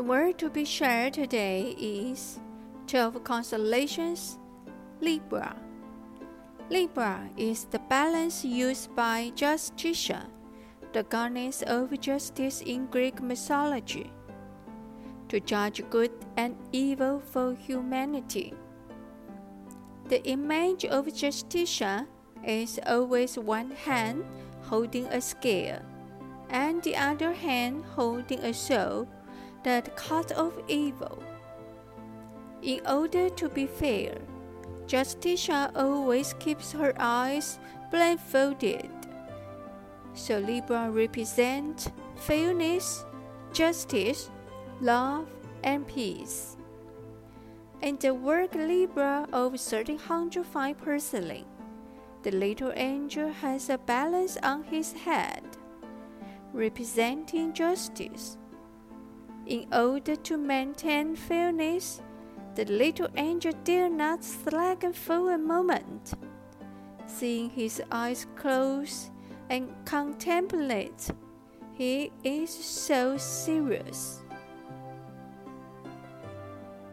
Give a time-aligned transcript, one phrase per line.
[0.00, 2.40] The word to be shared today is
[2.86, 4.38] 12 constellations
[4.98, 5.54] Libra.
[6.70, 10.24] Libra is the balance used by Justitia,
[10.94, 14.10] the goddess of justice in Greek mythology,
[15.28, 18.54] to judge good and evil for humanity.
[20.08, 22.06] The image of Justitia
[22.42, 24.24] is always one hand
[24.62, 25.82] holding a scale
[26.48, 29.06] and the other hand holding a sword
[29.62, 31.22] that cuts off evil.
[32.62, 34.18] In order to be fair,
[34.86, 37.58] Justitia always keeps her eyes
[37.90, 38.90] blindfolded.
[40.14, 43.04] So Libra represents fairness,
[43.52, 44.30] justice,
[44.80, 45.28] love,
[45.62, 46.56] and peace.
[47.82, 51.44] In the work Libra of 1305 porcelain,
[52.22, 55.42] the little angel has a balance on his head,
[56.52, 58.36] representing justice.
[59.46, 62.02] In order to maintain fairness,
[62.54, 66.14] the little angel dare not slacken for a moment.
[67.06, 69.10] Seeing his eyes close
[69.48, 71.10] and contemplate,
[71.72, 74.22] he is so serious.